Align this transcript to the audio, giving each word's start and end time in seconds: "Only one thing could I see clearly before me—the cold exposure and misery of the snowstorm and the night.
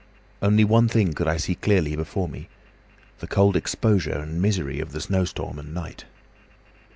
"Only 0.41 0.63
one 0.63 0.87
thing 0.87 1.13
could 1.13 1.27
I 1.27 1.37
see 1.37 1.53
clearly 1.53 1.95
before 1.95 2.27
me—the 2.27 3.27
cold 3.27 3.55
exposure 3.55 4.17
and 4.17 4.41
misery 4.41 4.79
of 4.79 4.93
the 4.93 5.01
snowstorm 5.01 5.59
and 5.59 5.67
the 5.69 5.79
night. 5.79 6.05